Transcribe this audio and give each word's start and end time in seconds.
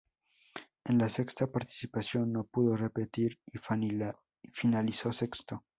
En 0.85 0.97
la 0.97 1.09
sexta 1.09 1.45
participación 1.45 2.33
no 2.33 2.43
pudo 2.45 2.75
repetir 2.75 3.37
y 3.53 3.59
finalizó 4.51 5.13
sexto. 5.13 5.63